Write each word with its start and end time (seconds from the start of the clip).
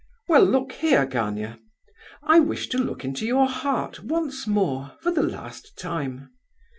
"Well, 0.27 0.41
look 0.43 0.71
here, 0.71 1.05
Gania. 1.05 1.59
I 2.23 2.39
wish 2.39 2.69
to 2.69 2.79
look 2.79 3.05
into 3.05 3.23
your 3.23 3.45
heart 3.45 4.01
once 4.03 4.47
more, 4.47 4.93
for 4.99 5.11
the 5.11 5.21
last 5.21 5.77
time. 5.77 6.31